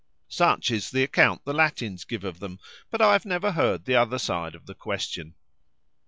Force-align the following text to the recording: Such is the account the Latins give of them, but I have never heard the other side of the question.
Such 0.29 0.71
is 0.71 0.89
the 0.89 1.03
account 1.03 1.45
the 1.45 1.53
Latins 1.53 2.05
give 2.05 2.23
of 2.23 2.39
them, 2.39 2.57
but 2.89 3.03
I 3.03 3.11
have 3.13 3.23
never 3.23 3.51
heard 3.51 3.85
the 3.85 3.97
other 3.97 4.17
side 4.17 4.55
of 4.55 4.65
the 4.65 4.73
question. 4.73 5.35